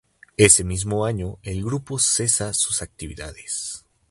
Ese 0.35 0.63
mismo 0.63 1.05
año, 1.05 1.37
el 1.43 1.63
grupo 1.63 1.99
cesa 1.99 2.55
sus 2.55 2.81
actividades. 2.81 3.85